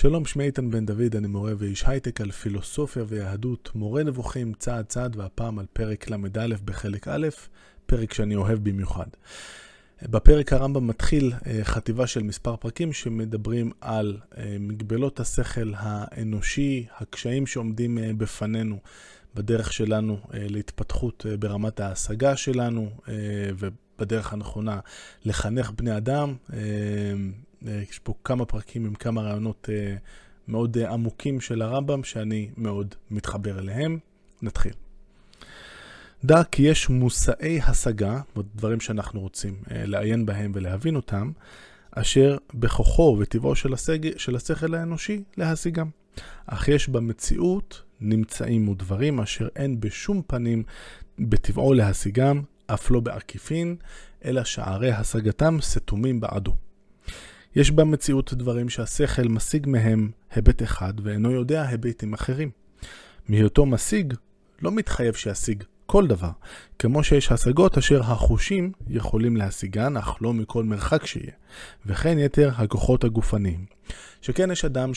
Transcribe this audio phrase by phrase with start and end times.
[0.00, 4.84] שלום, שמי איתן בן דוד, אני מורה ואיש הייטק על פילוסופיה ויהדות, מורה נבוכים צעד
[4.84, 7.28] צעד, והפעם על פרק ל"א בחלק א',
[7.86, 9.06] פרק שאני אוהב במיוחד.
[10.02, 17.46] בפרק הרמב"ם מתחיל אה, חטיבה של מספר פרקים שמדברים על אה, מגבלות השכל האנושי, הקשיים
[17.46, 18.78] שעומדים אה, בפנינו
[19.34, 22.90] בדרך שלנו להתפתחות ברמת ההשגה שלנו
[23.58, 24.80] ובדרך הנכונה
[25.24, 26.34] לחנך בני אדם.
[27.62, 29.68] יש פה כמה פרקים עם כמה רעיונות
[30.48, 33.98] מאוד עמוקים של הרמב"ם שאני מאוד מתחבר אליהם.
[34.42, 34.72] נתחיל.
[36.24, 38.20] דע כי יש מושאי השגה,
[38.54, 41.32] דברים שאנחנו רוצים אה, לעיין בהם ולהבין אותם,
[41.90, 44.18] אשר בכוחו וטבעו של, הסג...
[44.18, 45.88] של השכל האנושי להשיגם.
[46.46, 50.62] אך יש במציאות נמצאים ודברים אשר אין בשום פנים
[51.18, 53.76] בטבעו להשיגם, אף לא בעקיפין,
[54.24, 56.54] אלא שערי השגתם סתומים בעדו.
[57.56, 62.50] יש במציאות דברים שהשכל משיג מהם היבט אחד ואינו יודע היבטים אחרים.
[63.28, 64.14] מהיותו משיג,
[64.62, 66.30] לא מתחייב שישיג כל דבר,
[66.78, 71.32] כמו שיש השגות אשר החושים יכולים להשיגן, אך לא מכל מרחק שיהיה,
[71.86, 73.64] וכן יתר הכוחות הגופניים.
[74.22, 74.90] שכן יש אדם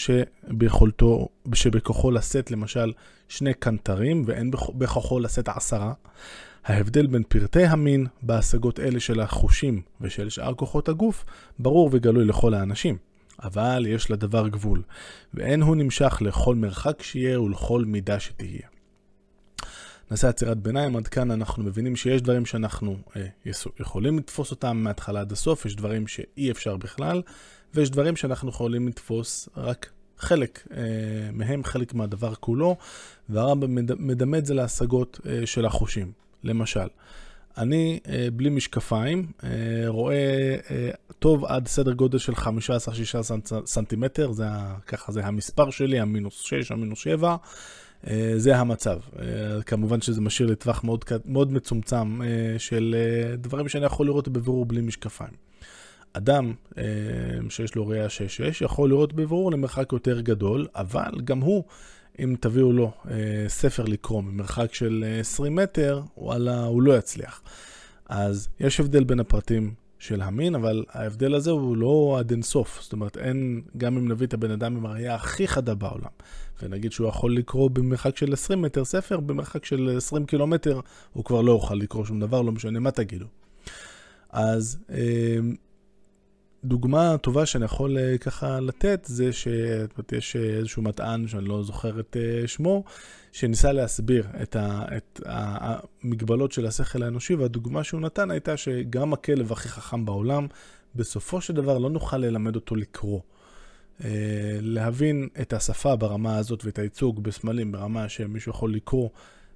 [1.53, 2.93] שבכוחו לשאת למשל
[3.27, 5.93] שני קנטרים, ואין בכוחו לשאת עשרה.
[6.65, 11.25] ההבדל בין פרטי המין בהשגות אלה של החושים ושל שאר כוחות הגוף,
[11.59, 12.97] ברור וגלוי לכל האנשים.
[13.43, 14.81] אבל יש לדבר גבול,
[15.33, 18.67] ואין הוא נמשך לכל מרחק שיהיה ולכל מידה שתהיה.
[20.11, 23.27] נעשה עצירת ביניים, עד כאן אנחנו מבינים שיש דברים שאנחנו אה,
[23.79, 27.21] יכולים לתפוס אותם מההתחלה עד הסוף, יש דברים שאי אפשר בכלל,
[27.73, 30.81] ויש דברים שאנחנו יכולים לתפוס רק חלק אה,
[31.33, 32.75] מהם, חלק מהדבר כולו,
[33.29, 36.22] והרמב"ם מדמה את זה להשגות אה, של החושים.
[36.43, 36.87] למשל,
[37.57, 39.49] אני אה, בלי משקפיים אה,
[39.87, 42.45] רואה אה, טוב עד סדר גודל של 15-16
[43.65, 44.45] סנטימטר, זה,
[44.87, 47.35] ככה זה המספר שלי, המינוס 6, המינוס 7.
[48.07, 48.99] אה, זה המצב.
[49.65, 52.21] כמובן שזה משאיר לטווח מאוד, מאוד מצומצם
[52.57, 52.95] של
[53.37, 55.33] דברים שאני יכול לראות בבירור בלי משקפיים.
[56.13, 56.53] אדם
[57.49, 58.09] שיש לו ראייה 6-6
[58.61, 61.63] יכול לראות בבירור למרחק יותר גדול, אבל גם הוא,
[62.19, 62.91] אם תביאו לו
[63.47, 67.41] ספר לקרוא ממרחק של 20 מטר, וואלה, הוא לא יצליח.
[68.09, 72.79] אז יש הבדל בין הפרטים של המין, אבל ההבדל הזה הוא לא עד אינסוף.
[72.81, 76.11] זאת אומרת, אין, גם אם נביא את הבן אדם עם הראייה הכי חדה בעולם,
[76.61, 80.79] ונגיד שהוא יכול לקרוא במרחק של 20 מטר ספר, במרחק של 20 קילומטר
[81.13, 83.25] הוא כבר לא יוכל לקרוא שום דבר, לא משנה מה תגידו.
[84.29, 85.55] אז אמ,
[86.65, 92.17] דוגמה טובה שאני יכול אה, ככה לתת זה שיש איזשהו מטען שאני לא זוכר את
[92.19, 92.83] אה, שמו,
[93.31, 99.51] שניסה להסביר את, ה, את המגבלות של השכל האנושי, והדוגמה שהוא נתן הייתה שגם הכלב
[99.51, 100.47] הכי חכם בעולם,
[100.95, 103.19] בסופו של דבר לא נוכל ללמד אותו לקרוא.
[104.03, 104.09] אה,
[104.61, 109.09] להבין את השפה ברמה הזאת ואת הייצוג בסמלים ברמה שמישהו יכול לקרוא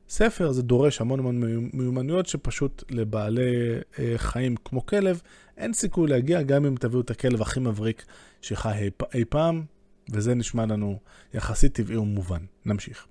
[0.09, 5.21] ספר, זה דורש המון המון מיומנויות שפשוט לבעלי אה, חיים כמו כלב,
[5.57, 8.05] אין סיכוי להגיע גם אם תביאו את הכלב הכי מבריק
[8.41, 9.63] שחי אי, אי פעם,
[10.11, 10.99] וזה נשמע לנו
[11.33, 12.41] יחסית טבעי ומובן.
[12.65, 13.07] נמשיך.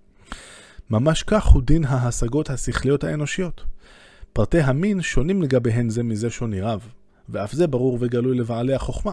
[0.90, 3.64] ממש כך הוא דין ההשגות השכליות האנושיות.
[4.32, 6.88] פרטי המין שונים לגביהן זה מזה שוני רב,
[7.28, 9.12] ואף זה ברור וגלוי לבעלי החוכמה.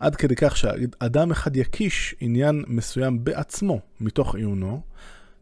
[0.00, 4.80] עד כדי כך שאדם אחד יקיש עניין מסוים בעצמו מתוך עיונו,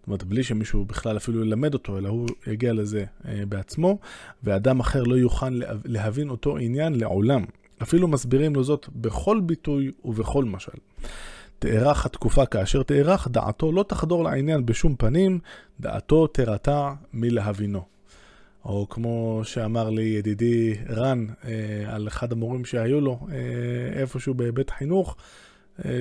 [0.06, 3.98] זאת אומרת, בלי שמישהו בכלל אפילו ילמד אותו, אלא הוא יגיע לזה אה, בעצמו,
[4.44, 7.44] ואדם אחר לא יוכל להבין אותו עניין לעולם.
[7.82, 10.78] אפילו מסבירים לו זאת בכל ביטוי ובכל משל.
[11.58, 15.38] תארך התקופה כאשר תארך, דעתו לא תחדור לעניין בשום פנים,
[15.80, 17.82] דעתו תרתע מלהבינו.
[18.64, 21.50] או כמו שאמר לי ידידי רן אה,
[21.94, 25.16] על אחד המורים שהיו לו אה, איפשהו בבית חינוך,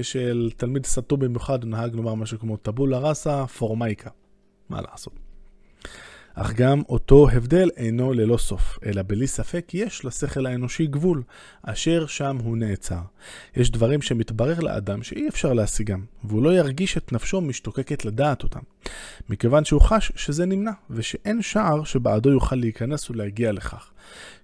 [0.02, 4.10] של תלמיד סטו במיוחד, הוא נהג לומר משהו כמו טבולה ראסה פורמייקה.
[4.70, 5.14] מה לעשות?
[6.38, 11.24] אך גם אותו הבדל אינו ללא סוף, אלא בלי ספק יש לשכל האנושי גבול,
[11.64, 13.00] אשר שם הוא נעצר.
[13.56, 18.60] יש דברים שמתברר לאדם שאי אפשר להשיגם, והוא לא ירגיש את נפשו משתוקקת לדעת אותם,
[19.30, 23.92] מכיוון שהוא חש שזה נמנע, ושאין שער שבעדו יוכל להיכנס ולהגיע לכך.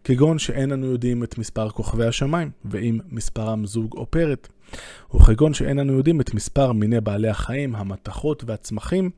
[0.03, 4.47] כגון שאין אנו יודעים את מספר כוכבי השמיים, ואם מספרם זוג או פרט,
[5.15, 9.09] וכגון שאין אנו יודעים את מספר מיני בעלי החיים, המתכות והצמחים,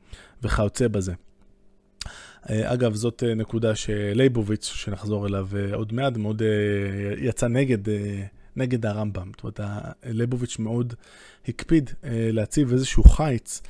[0.42, 1.12] וכיוצא בזה.
[2.50, 6.42] אה, אגב, זאת אה, נקודה שלייבוביץ', שנחזור אליו אה, עוד מעט, מאוד
[7.18, 7.78] יצא נגד,
[8.56, 9.30] נגד הרמב"ם.
[9.42, 9.60] זאת אומרת,
[10.04, 10.94] לייבוביץ' מאוד
[11.48, 13.62] הקפיד להציב איזשהו חיץ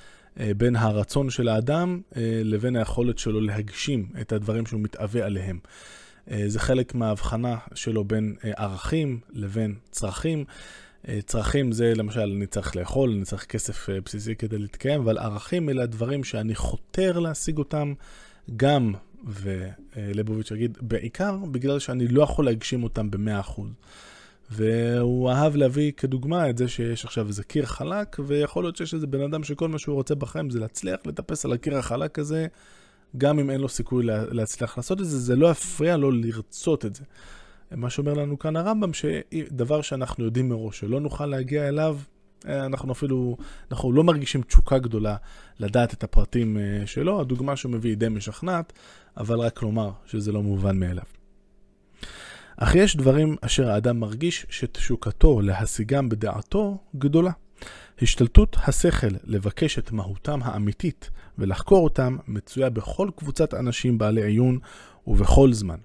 [0.57, 2.01] בין הרצון של האדם
[2.45, 5.59] לבין היכולת שלו להגשים את הדברים שהוא מתאווה עליהם.
[6.47, 10.45] זה חלק מההבחנה שלו בין ערכים לבין צרכים.
[11.27, 15.83] צרכים זה למשל, אני צריך לאכול, אני צריך כסף בסיסי כדי להתקיים, אבל ערכים אלה
[15.83, 17.95] הדברים שאני חותר להשיג אותם
[18.57, 18.95] גם,
[19.27, 23.61] ולבוביץ' יגיד, בעיקר בגלל שאני לא יכול להגשים אותם ב-100%.
[24.51, 29.07] והוא אהב להביא כדוגמה את זה שיש עכשיו איזה קיר חלק, ויכול להיות שיש איזה
[29.07, 32.47] בן אדם שכל מה שהוא רוצה בחיים זה להצליח לטפס על הקיר החלק הזה,
[33.17, 36.95] גם אם אין לו סיכוי להצליח לעשות את זה, זה לא יפריע לו לרצות את
[36.95, 37.05] זה.
[37.71, 41.99] מה שאומר לנו כאן הרמב"ם, שדבר שאנחנו יודעים מראש שלא נוכל להגיע אליו,
[42.47, 43.37] אנחנו אפילו,
[43.71, 45.17] אנחנו לא מרגישים תשוקה גדולה
[45.59, 47.21] לדעת את הפרטים אה, שלו.
[47.21, 48.73] הדוגמה שהוא מביא היא די משכנעת,
[49.17, 51.05] אבל רק לומר שזה לא מובן מאליו.
[52.57, 57.31] אך יש דברים אשר האדם מרגיש שתשוקתו להשיגם בדעתו גדולה.
[58.03, 64.59] השתלטות השכל לבקש את מהותם האמיתית ולחקור אותם מצויה בכל קבוצת אנשים בעלי עיון
[65.07, 65.79] ובכל זמן.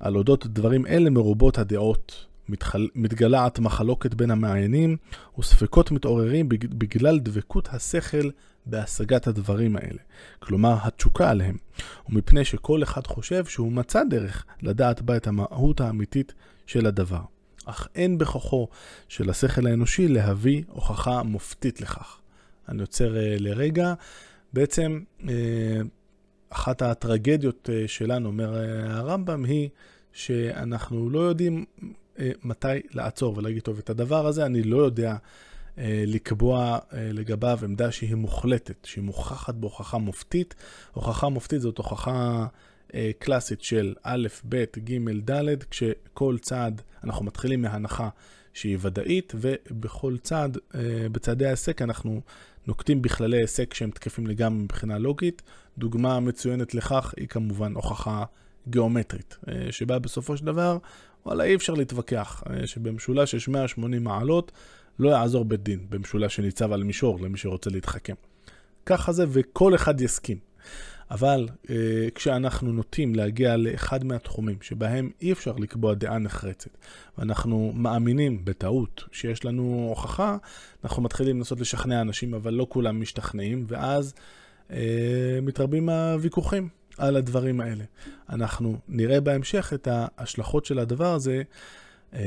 [0.00, 2.88] על אודות דברים אלה מרובות הדעות, מתחל...
[2.94, 4.96] מתגלעת מחלוקת בין המעיינים
[5.38, 8.30] וספקות מתעוררים בגלל דבקות השכל
[8.66, 10.00] בהשגת הדברים האלה,
[10.38, 11.56] כלומר התשוקה עליהם,
[12.08, 16.34] ומפני שכל אחד חושב שהוא מצא דרך לדעת בה את המהות האמיתית
[16.66, 17.20] של הדבר.
[17.64, 18.68] אך אין בכוחו
[19.08, 22.20] של השכל האנושי להביא הוכחה מופתית לכך.
[22.68, 23.94] אני עוצר uh, לרגע.
[24.52, 25.24] בעצם uh,
[26.50, 29.68] אחת הטרגדיות uh, שלנו, אומר uh, הרמב"ם, היא
[30.12, 31.64] שאנחנו לא יודעים
[32.44, 35.16] מתי לעצור ולהגיד, טוב, את הדבר הזה אני לא יודע
[35.78, 40.54] אה, לקבוע אה, לגביו עמדה שהיא מוחלטת, שהיא מוכחת בהוכחה מופתית.
[40.92, 42.46] הוכחה מופתית זאת הוכחה
[42.94, 48.08] אה, קלאסית של א', ב', ג', ד', כשכל צעד, אנחנו מתחילים מהנחה
[48.54, 50.58] שהיא ודאית, ובכל צעד,
[51.12, 52.20] בצעדי ההיסק אנחנו
[52.66, 55.42] נוקטים בכללי היסק שהם תקפים לגמרי מבחינה לוגית.
[55.78, 58.24] דוגמה מצוינת לכך היא כמובן הוכחה
[58.68, 59.38] גיאומטרית,
[59.70, 60.78] שבה בסופו של דבר,
[61.26, 64.52] וואלה, אי אפשר להתווכח, שבמשולש יש 180 מעלות,
[64.98, 68.14] לא יעזור בית דין במשולש שניצב על מישור למי שרוצה להתחכם.
[68.86, 70.38] ככה זה וכל אחד יסכים.
[71.10, 76.70] אבל אה, כשאנחנו נוטים להגיע לאחד מהתחומים שבהם אי אפשר לקבוע דעה נחרצת,
[77.18, 80.36] ואנחנו מאמינים בטעות שיש לנו הוכחה,
[80.84, 84.14] אנחנו מתחילים לנסות לשכנע אנשים, אבל לא כולם משתכנעים, ואז
[84.70, 86.68] אה, מתרבים הוויכוחים
[87.00, 87.84] על הדברים האלה.
[88.30, 91.42] אנחנו נראה בהמשך את ההשלכות של הדבר הזה.
[92.14, 92.20] אה,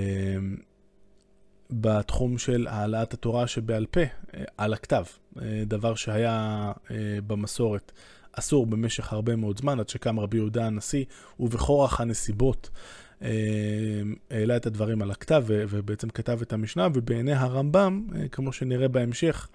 [1.81, 5.03] בתחום של העלאת התורה שבעל פה אה, על הכתב,
[5.41, 6.95] אה, דבר שהיה אה,
[7.27, 7.91] במסורת
[8.31, 11.05] אסור במשך הרבה מאוד זמן, עד שקם רבי יהודה הנשיא,
[11.39, 12.69] ובכורח הנסיבות
[14.31, 19.47] העלה את הדברים על הכתב ובעצם כתב את המשנה, ובעיני הרמב"ם, כמו שנראה בהמשך,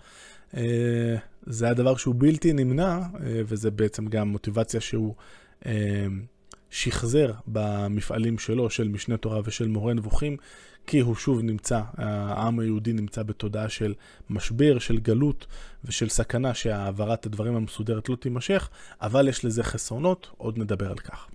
[1.47, 5.15] זה היה דבר שהוא בלתי נמנע, וזה בעצם גם מוטיבציה שהוא
[6.71, 10.37] שחזר במפעלים שלו, של משנה תורה ושל מורה נבוכים,
[10.87, 13.95] כי הוא שוב נמצא, העם היהודי נמצא בתודעה של
[14.31, 15.47] משבר, של גלות
[15.85, 18.69] ושל סכנה שהעברת הדברים המסודרת לא תימשך,
[19.01, 21.29] אבל יש לזה חסרונות, עוד נדבר על כך.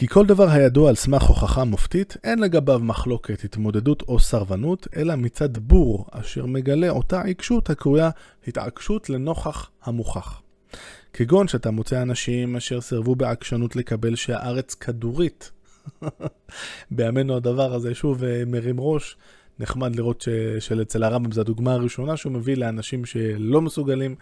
[0.00, 5.16] כי כל דבר הידוע על סמך הוכחה מופתית, אין לגביו מחלוקת, התמודדות או סרבנות, אלא
[5.16, 8.10] מצד בור, אשר מגלה אותה עיקשות הקרויה
[8.46, 10.42] התעקשות לנוכח המוכח.
[11.12, 15.50] כגון שאתה מוצא אנשים אשר סירבו בעקשנות לקבל שהארץ כדורית,
[16.90, 19.16] בימינו הדבר הזה שוב אה, מרים ראש.
[19.60, 20.28] נחמד לראות ש,
[20.58, 24.14] שלצל הרמב"ם זו הדוגמה הראשונה שהוא מביא לאנשים שלא מסוגלים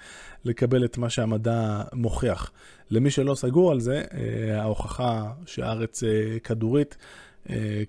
[0.45, 2.53] לקבל את מה שהמדע מוכיח.
[2.91, 6.97] למי שלא סגור על זה, אה, ההוכחה שהארץ אה, כדורית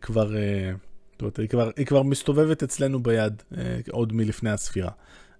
[0.01, 0.27] כבר,
[1.11, 3.43] זאת אומרת, היא כבר, היא כבר מסתובבת אצלנו ביד
[3.91, 4.91] עוד מלפני הספירה.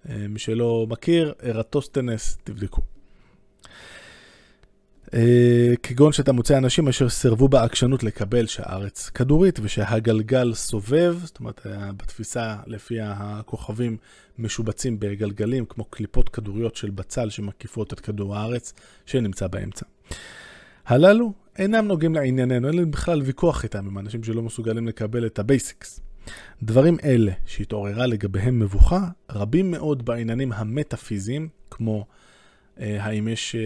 [0.06, 2.82] מי שלא מכיר, ארטוסטנס, תבדקו.
[5.14, 11.68] אה, כגון שאתה מוצא אנשים אשר סירבו בעקשנות לקבל שהארץ כדורית ושהגלגל סובב, זאת אומרת,
[11.68, 13.98] אה, בתפיסה לפי הכוכבים
[14.40, 18.74] משובצים בגלגלים, כמו קליפות כדוריות של בצל שמקיפות את כדור הארץ
[19.06, 19.86] שנמצא באמצע.
[20.86, 25.40] הללו אינם נוגעים לענייננו, אין לנו בכלל ויכוח איתם, עם אנשים שלא מסוגלים לקבל את
[25.40, 26.00] ה basics.
[26.64, 32.06] דברים אלה שהתעוררה לגביהם מבוכה, רבים מאוד בעניינים המטאפיזיים, כמו
[32.80, 33.62] האם יש אה,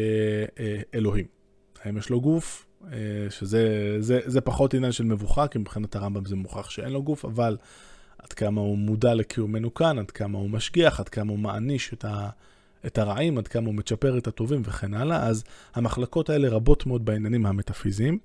[0.60, 1.26] אה, אלוהים,
[1.84, 2.66] האם יש לו גוף,
[3.30, 7.26] שזה זה, זה פחות עניין של מבוכה, כי מבחינת הרמב"ם זה מוכח שאין לו גוף,
[7.26, 7.58] אבל
[8.18, 12.06] עד כמה הוא מודע לקיומנו כאן, עד כמה הוא משגיח, עד כמה הוא מעניש את,
[12.06, 12.30] ה,
[12.86, 15.44] את הרעים, עד כמה הוא מצ'פר את הטובים וכן הלאה, אז
[15.76, 18.18] המחלקות האלה רבות מאוד בעניינים המטאפיזיים.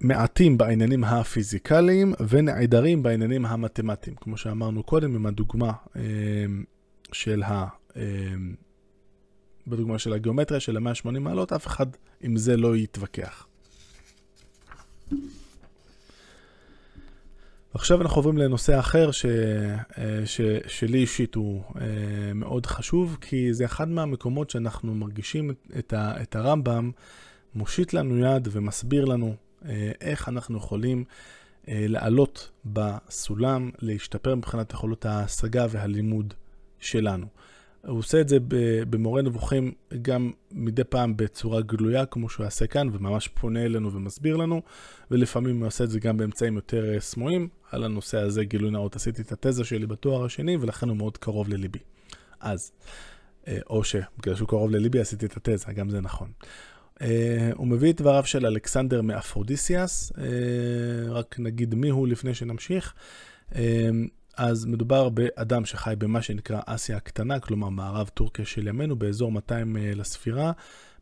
[0.00, 5.72] מעטים בעניינים הפיזיקליים ונעדרים בעניינים המתמטיים, כמו שאמרנו קודם עם הדוגמה
[7.12, 7.66] של ה...
[9.66, 11.86] בדוגמה של הגיאומטריה של ה-180 מעלות, אף אחד
[12.20, 13.46] עם זה לא יתווכח.
[17.74, 19.26] עכשיו אנחנו עוברים לנושא אחר ש,
[20.24, 21.62] ש, שלי אישית הוא
[22.34, 26.90] מאוד חשוב, כי זה אחד מהמקומות שאנחנו מרגישים את, ה, את הרמב"ם
[27.54, 29.36] מושיט לנו יד ומסביר לנו
[30.00, 31.04] איך אנחנו יכולים
[31.68, 36.34] לעלות בסולם, להשתפר מבחינת יכולות ההשגה והלימוד
[36.78, 37.26] שלנו.
[37.86, 38.38] הוא עושה את זה
[38.90, 44.36] במורה נבוכים גם מדי פעם בצורה גלויה, כמו שהוא יעשה כאן, וממש פונה אלינו ומסביר
[44.36, 44.62] לנו,
[45.10, 47.48] ולפעמים הוא עושה את זה גם באמצעים יותר אה, סמויים.
[47.70, 51.48] על הנושא הזה, גילוי נאות, עשיתי את התזה שלי בתואר השני, ולכן הוא מאוד קרוב
[51.48, 51.78] לליבי.
[52.40, 52.72] אז,
[53.48, 56.28] אה, או שבגלל שהוא קרוב לליבי עשיתי את התזה, גם זה נכון.
[57.00, 60.12] אה, הוא מביא את דבריו של אלכסנדר מאפרודיסיאס,
[61.08, 62.94] רק נגיד מי הוא לפני שנמשיך.
[64.36, 69.76] אז מדובר באדם שחי במה שנקרא אסיה הקטנה, כלומר מערב טורקיה של ימינו, באזור 200
[69.76, 70.52] אה, לספירה,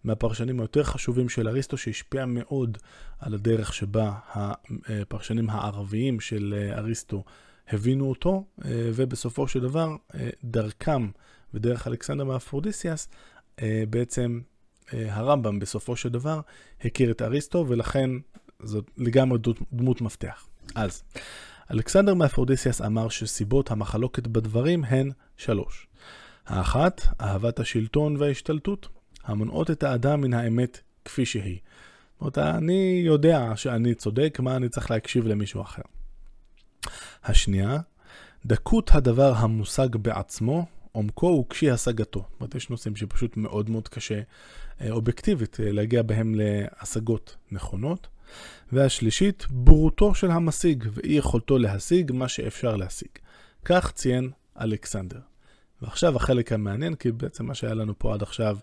[0.04, 2.78] מהפרשנים היותר חשובים של אריסטו, שהשפיע מאוד
[3.18, 7.24] על הדרך שבה הפרשנים הערביים של אה, אריסטו
[7.68, 9.96] הבינו אותו, אה, ובסופו של דבר,
[10.44, 11.08] דרכם
[11.54, 13.08] ודרך אלכסנדר מאפרודיסיאס,
[13.90, 14.40] בעצם
[14.92, 16.40] הרמב"ם בסופו של דבר
[16.84, 18.10] הכיר את אריסטו, ולכן
[18.62, 19.38] זאת לגמרי
[19.72, 20.46] דמות מפתח.
[20.74, 21.02] אז,
[21.70, 25.86] אלכסנדר מאפרודיסיאס אמר שסיבות המחלוקת בדברים הן שלוש.
[26.46, 28.88] האחת, אהבת השלטון וההשתלטות,
[29.24, 31.58] המונעות את האדם מן האמת כפי שהיא.
[32.12, 35.82] זאת אומרת, אני יודע שאני צודק, מה אני צריך להקשיב למישהו אחר.
[37.24, 37.78] השנייה,
[38.46, 42.20] דקות הדבר המושג בעצמו, עומקו וקשי השגתו.
[42.20, 44.20] זאת אומרת, יש נושאים שפשוט מאוד מאוד קשה
[44.80, 48.08] אה, אובייקטיבית אה, להגיע בהם להשגות נכונות.
[48.72, 53.08] והשלישית, בורותו של המשיג ואי יכולתו להשיג מה שאפשר להשיג.
[53.64, 55.20] כך ציין אלכסנדר.
[55.82, 58.56] ועכשיו החלק המעניין, כי בעצם מה שהיה לנו פה עד עכשיו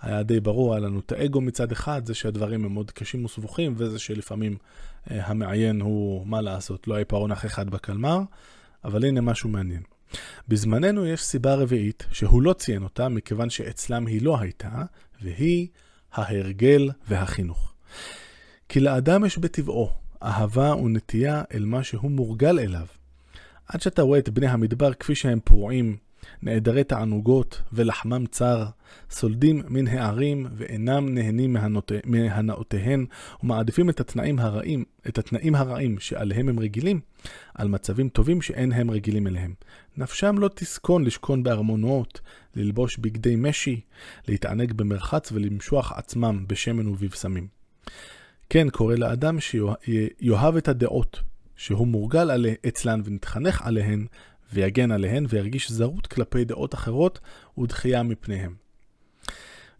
[0.00, 3.74] היה די ברור, היה לנו את האגו מצד אחד, זה שהדברים הם מאוד קשים וסבוכים,
[3.76, 4.56] וזה שלפעמים
[5.10, 8.20] אה, המעיין הוא, מה לעשות, לא העיפרון אח אחד בקלמר,
[8.84, 9.82] אבל הנה משהו מעניין.
[10.48, 14.82] בזמננו יש סיבה רביעית שהוא לא ציין אותה, מכיוון שאצלם היא לא הייתה,
[15.22, 15.68] והיא
[16.12, 17.72] ההרגל והחינוך.
[18.72, 19.90] כי לאדם יש בטבעו
[20.22, 22.86] אהבה ונטייה אל מה שהוא מורגל אליו.
[23.66, 25.96] עד שאתה רואה את בני המדבר כפי שהם פרועים,
[26.42, 28.66] נעדרי תענוגות ולחמם צר,
[29.10, 31.56] סולדים מן הערים ואינם נהנים
[32.04, 33.06] מהנאותיהן
[33.42, 37.00] ומעדיפים את התנאים הרעים, את התנאים הרעים שעליהם הם רגילים,
[37.54, 39.54] על מצבים טובים שאין הם רגילים אליהם.
[39.96, 42.20] נפשם לא תסכון לשכון בארמונות,
[42.56, 43.80] ללבוש בגדי משי,
[44.28, 47.60] להתענג במרחץ ולמשוח עצמם בשמן ובבשמים.
[48.52, 51.20] כן קורא לאדם שיאהב את הדעות
[51.56, 54.06] שהוא מורגל עליה, אצלן ונתחנך עליהן,
[54.52, 57.20] ויגן עליהן וירגיש זרות כלפי דעות אחרות
[57.58, 58.54] ודחייה מפניהם.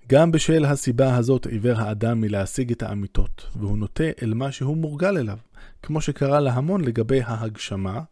[0.09, 5.19] גם בשל הסיבה הזאת עיוור האדם מלהשיג את האמיתות, והוא נוטה אל מה שהוא מורגל
[5.19, 5.39] אליו,
[5.83, 8.03] כמו שקרה להמון לגבי ההגשמה,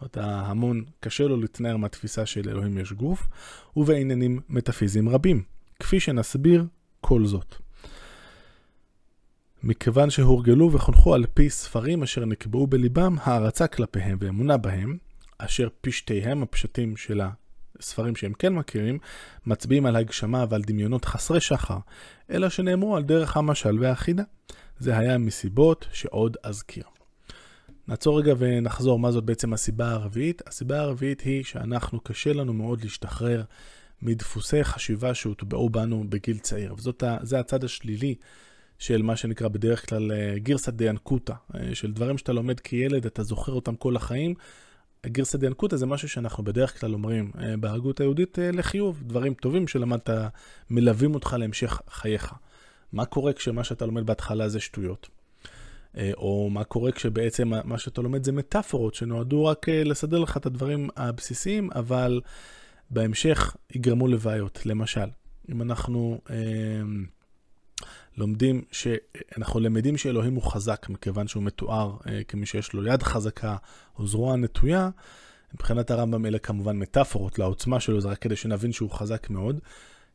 [0.00, 3.26] זאת אומרת, ההמון קשה לו להתנער מהתפיסה של אלוהים יש גוף,
[3.76, 5.42] ובעניינים מטאפיזיים רבים,
[5.80, 6.64] כפי שנסביר
[7.00, 7.65] כל זאת.
[9.66, 14.96] מכיוון שהורגלו וחונכו על פי ספרים אשר נקבעו בליבם הערצה כלפיהם ואמונה בהם,
[15.38, 17.20] אשר פשטיהם, הפשטים של
[17.78, 18.98] הספרים שהם כן מכירים,
[19.46, 21.78] מצביעים על הגשמה ועל דמיונות חסרי שחר,
[22.30, 24.22] אלא שנאמרו על דרך המשל והחידה.
[24.78, 26.84] זה היה מסיבות שעוד אזכיר.
[27.88, 30.42] נעצור רגע ונחזור מה זאת בעצם הסיבה הרביעית.
[30.46, 33.42] הסיבה הרביעית היא שאנחנו, קשה לנו מאוד להשתחרר
[34.02, 36.74] מדפוסי חשיבה שהוטבעו בנו בגיל צעיר.
[36.74, 38.14] וזה הצד השלילי
[38.78, 43.22] של מה שנקרא בדרך כלל אה, גירסא דיאנקותא, אה, של דברים שאתה לומד כילד, אתה
[43.22, 44.34] זוכר אותם כל החיים.
[45.06, 50.10] גירסא דיאנקותא זה משהו שאנחנו בדרך כלל אומרים אה, בהגות היהודית לחיוב, דברים טובים שלמדת
[50.70, 52.32] מלווים אותך להמשך חייך.
[52.92, 55.08] מה קורה כשמה שאתה לומד בהתחלה זה שטויות?
[56.16, 60.88] או מה קורה כשבעצם מה שאתה לומד זה מטאפורות שנועדו רק לסדר לך את הדברים
[60.96, 62.20] הבסיסיים, אבל
[62.90, 64.66] בהמשך יגרמו לבעיות.
[64.66, 65.06] למשל,
[65.50, 66.20] אם אנחנו...
[68.16, 73.56] לומדים שאנחנו למדים שאלוהים הוא חזק, מכיוון שהוא מתואר אה, כמי שיש לו יד חזקה
[73.98, 74.90] או זרוע נטויה.
[75.54, 79.60] מבחינת הרמב"ם אלה כמובן מטאפורות לעוצמה שלו, זה רק כדי שנבין שהוא חזק מאוד.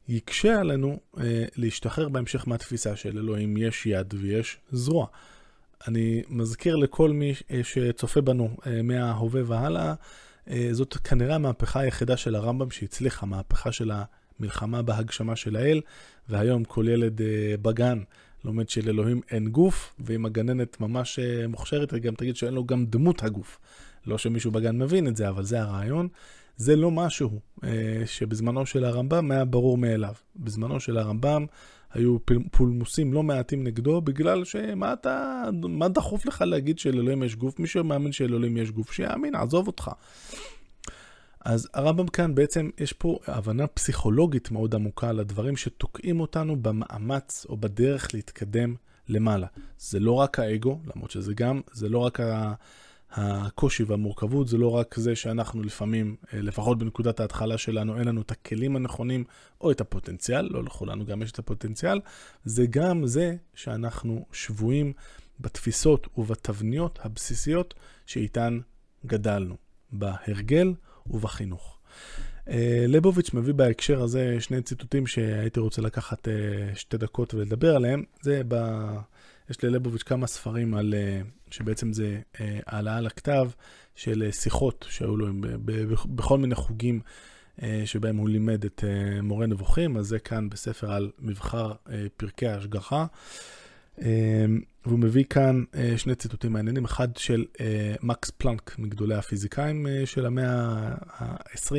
[0.07, 5.07] יקשה עלינו אה, להשתחרר בהמשך מהתפיסה של אלוהים יש יד ויש זרוע.
[5.87, 9.93] אני מזכיר לכל מי אה, שצופה בנו אה, מההווה והלאה,
[10.49, 13.91] אה, זאת כנראה המהפכה היחידה של הרמב"ם שהצליחה, המהפכה של
[14.41, 15.81] המלחמה בהגשמה של האל,
[16.29, 17.23] והיום כל ילד uh,
[17.61, 17.99] בגן
[18.45, 22.85] לומד שלאלוהים אין גוף, ואם הגננת ממש uh, מוכשרת, היא גם תגיד שאין לו גם
[22.85, 23.59] דמות הגוף.
[24.07, 26.07] לא שמישהו בגן מבין את זה, אבל זה הרעיון.
[26.57, 27.63] זה לא משהו uh,
[28.05, 30.13] שבזמנו של הרמב"ם היה ברור מאליו.
[30.35, 31.45] בזמנו של הרמב"ם
[31.93, 32.17] היו
[32.51, 37.59] פולמוסים לא מעטים נגדו, בגלל שמה אתה, מה דחוף לך להגיד שלאלוהים יש גוף?
[37.59, 39.91] מי שמאמין שלאלוהים יש גוף, שיאמין, עזוב אותך.
[41.45, 47.57] אז הרמב"ם כאן בעצם, יש פה הבנה פסיכולוגית מאוד עמוקה לדברים שתוקעים אותנו במאמץ או
[47.57, 48.75] בדרך להתקדם
[49.09, 49.47] למעלה.
[49.79, 52.19] זה לא רק האגו, למרות שזה גם, זה לא רק.
[53.13, 58.21] הקושי והמורכבות זה לא רק זה שאנחנו לפעמים, אה, לפחות בנקודת ההתחלה שלנו, אין לנו
[58.21, 59.23] את הכלים הנכונים
[59.61, 61.99] או את הפוטנציאל, לא לכולנו גם יש את הפוטנציאל,
[62.45, 64.93] זה גם זה שאנחנו שבויים
[65.39, 67.73] בתפיסות ובתבניות הבסיסיות
[68.05, 68.59] שאיתן
[69.05, 69.55] גדלנו,
[69.91, 70.73] בהרגל
[71.07, 71.77] ובחינוך.
[72.49, 76.33] אה, ליבוביץ' מביא בהקשר הזה שני ציטוטים שהייתי רוצה לקחת אה,
[76.75, 78.03] שתי דקות ולדבר עליהם.
[78.21, 78.55] זה ב...
[79.49, 82.19] יש לליבוביץ' כמה ספרים על, אה, שבעצם זה
[82.67, 83.49] העלאה לכתב
[83.95, 85.27] של שיחות שהיו לו
[86.05, 86.99] בכל מיני חוגים
[87.85, 88.83] שבהם הוא לימד את
[89.23, 91.71] מורה נבוכים, אז זה כאן בספר על מבחר
[92.17, 93.05] פרקי ההשגחה.
[93.97, 95.63] והוא מביא כאן
[95.97, 97.45] שני ציטוטים מעניינים, אחד של
[98.01, 101.75] מקס פלנק, מגדולי הפיזיקאים של המאה ה-20,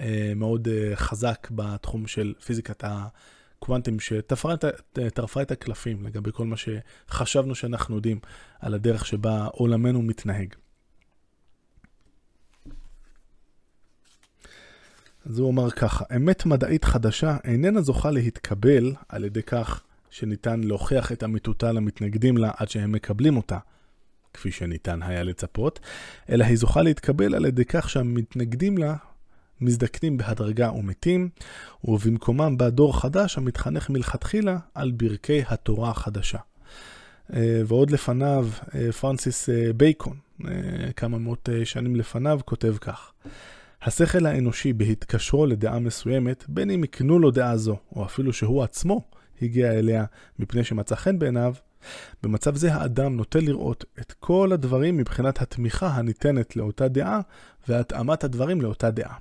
[0.00, 7.54] אה, מאוד אה, חזק בתחום של פיזיקת הקוונטים, שטרפה את הקלפים לגבי כל מה שחשבנו
[7.54, 8.18] שאנחנו יודעים
[8.60, 10.54] על הדרך שבה עולמנו מתנהג.
[15.26, 21.12] אז הוא אומר ככה, אמת מדעית חדשה איננה זוכה להתקבל על ידי כך שניתן להוכיח
[21.12, 23.58] את אמיתותה למתנגדים לה עד שהם מקבלים אותה,
[24.32, 25.80] כפי שניתן היה לצפות,
[26.30, 28.96] אלא היא זוכה להתקבל על ידי כך שהמתנגדים לה
[29.60, 31.28] מזדקנים בהדרגה ומתים,
[31.84, 36.38] ובמקומם בא דור חדש המתחנך מלכתחילה על ברכי התורה החדשה.
[37.34, 40.16] אה, ועוד לפניו, אה, פרנסיס אה, בייקון,
[40.96, 43.12] כמה מאות שנים לפניו, כותב כך:
[43.82, 49.04] השכל האנושי בהתקשרו לדעה מסוימת, בין אם יקנו לו דעה זו, או אפילו שהוא עצמו
[49.42, 50.04] הגיע אליה
[50.38, 51.54] מפני שמצא חן בעיניו,
[52.22, 57.20] במצב זה האדם נוטה לראות את כל הדברים מבחינת התמיכה הניתנת לאותה דעה
[57.68, 59.14] והתאמת הדברים לאותה דעה.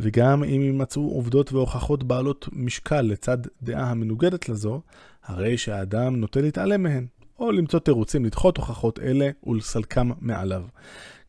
[0.00, 4.80] וגם אם יימצאו עובדות והוכחות בעלות משקל לצד דעה המנוגדת לזו,
[5.24, 7.06] הרי שהאדם נוטה להתעלם מהן,
[7.38, 10.62] או למצוא תירוצים לדחות הוכחות אלה ולסלקם מעליו,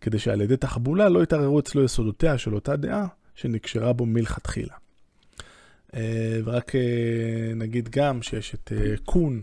[0.02, 4.74] כדי שעל ידי תחבולה לא יתערערו אצלו יסודותיה של אותה דעה שנקשרה בו מלכתחילה.
[5.96, 6.82] אה, ורק אה,
[7.56, 9.42] נגיד גם שיש את אה, קון,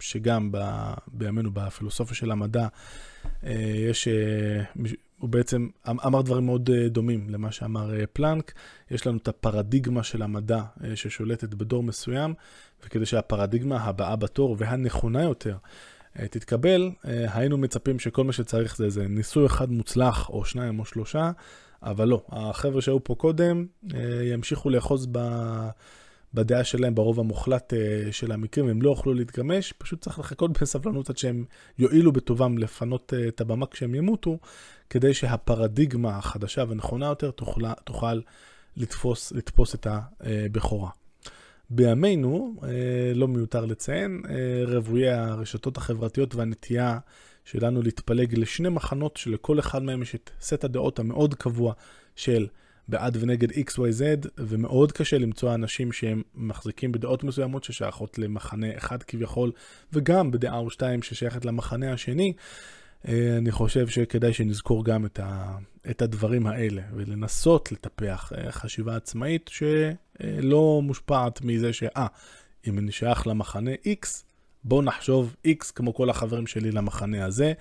[0.00, 0.52] שגם
[1.06, 2.66] בימינו בפילוסופיה של המדע
[3.88, 4.08] יש
[5.18, 8.52] הוא בעצם אמ-, אמר דברים מאוד דומים למה שאמר פלנק.
[8.90, 10.62] יש לנו את הפרדיגמה של המדע
[10.94, 12.34] ששולטת בדור מסוים,
[12.84, 15.56] וכדי שהפרדיגמה הבאה בתור והנכונה יותר
[16.14, 21.30] תתקבל, היינו מצפים שכל מה שצריך זה איזה ניסוי אחד מוצלח, או שניים או שלושה,
[21.82, 22.22] אבל לא.
[22.28, 23.66] החבר'ה שהיו פה קודם
[24.32, 25.18] ימשיכו לאחוז ב...
[26.34, 31.10] בדעה שלהם ברוב המוחלט uh, של המקרים, הם לא יוכלו להתגמש, פשוט צריך לחכות בסבלנות
[31.10, 31.44] עד שהם
[31.78, 34.38] יואילו בטובם לפנות uh, את הבמה כשהם ימותו,
[34.90, 38.20] כדי שהפרדיגמה החדשה ונכונה יותר תוכל, תוכל
[38.76, 40.90] לתפוס, לתפוס את הבכורה.
[41.70, 42.54] בימינו,
[43.14, 44.22] לא מיותר לציין,
[44.66, 46.98] רבויי הרשתות החברתיות והנטייה
[47.44, 51.72] שלנו להתפלג לשני מחנות שלכל אחד מהם יש את סט הדעות המאוד קבוע
[52.16, 52.46] של
[52.88, 59.52] בעד ונגד XYZ, ומאוד קשה למצוא אנשים שהם מחזיקים בדעות מסוימות ששייכות למחנה אחד כביכול,
[59.92, 62.32] וגם בדעה או שתיים ששייכת למחנה השני.
[63.08, 65.56] אה, אני חושב שכדאי שנזכור גם את, ה,
[65.90, 72.06] את הדברים האלה, ולנסות לטפח אה, חשיבה עצמאית שלא מושפעת מזה שאה,
[72.66, 74.06] אם אני שייך למחנה X,
[74.64, 77.52] בוא נחשוב X כמו כל החברים שלי למחנה הזה.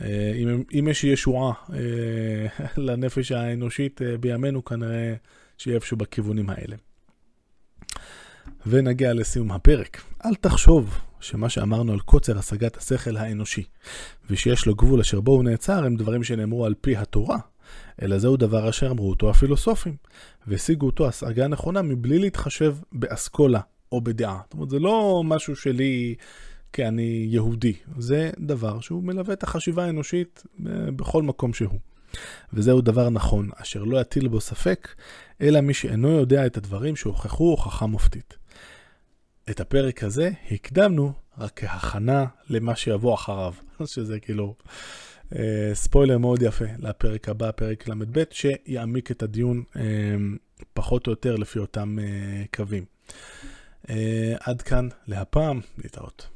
[0.00, 5.14] אה, אם, אם יש ישועה אה, לנפש האנושית אה, בימינו, כנראה
[5.58, 6.76] שיהיה איפשהו בכיוונים האלה.
[8.66, 10.02] ונגיע לסיום הפרק.
[10.24, 13.64] אל תחשוב שמה שאמרנו על קוצר השגת השכל האנושי,
[14.30, 17.38] ושיש לו גבול אשר בו הוא נעצר, הם דברים שנאמרו על פי התורה,
[18.02, 19.96] אלא זהו דבר אשר אמרו אותו הפילוסופים,
[20.46, 23.60] והשיגו אותו השגה נכונה מבלי להתחשב באסכולה
[23.94, 24.40] או בדעה.
[24.44, 26.14] זאת אומרת, זה לא משהו שלי
[26.72, 27.72] כי אני יהודי.
[27.98, 31.78] זה דבר שהוא מלווה את החשיבה האנושית אה, בכל מקום שהוא.
[32.52, 34.88] וזהו דבר נכון, אשר לא יטיל בו ספק,
[35.40, 38.36] אלא מי שאינו יודע את הדברים שהוכחו הוכחה מופתית.
[39.50, 43.54] את הפרק הזה הקדמנו רק כהכנה למה שיבוא אחריו,
[43.84, 44.54] שזה כאילו
[45.36, 49.82] אה, ספוילר מאוד יפה לפרק הבא, פרק ל"ב, שיעמיק את הדיון אה,
[50.74, 52.84] פחות או יותר לפי אותם אה, קווים.
[53.90, 56.33] אה, עד כאן להפעם, להתראות.